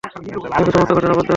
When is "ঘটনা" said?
0.91-1.13